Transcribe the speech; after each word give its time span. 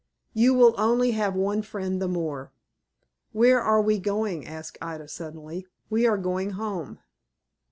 You 0.33 0.55
will 0.55 0.73
only 0.79 1.11
have 1.11 1.35
one 1.35 1.61
friend 1.61 2.01
the 2.01 2.07
more." 2.07 2.51
"Where 3.33 3.61
are 3.61 3.83
we 3.83 3.99
going?" 3.99 4.47
asked 4.47 4.79
Ida, 4.81 5.07
suddenly. 5.07 5.67
"We 5.91 6.07
are 6.07 6.17
going 6.17 6.53
home." 6.57 6.97